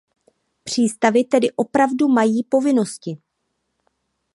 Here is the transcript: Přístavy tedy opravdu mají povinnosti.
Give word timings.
Přístavy 0.63 1.23
tedy 1.23 1.51
opravdu 1.51 2.07
mají 2.07 2.43
povinnosti. 2.43 3.17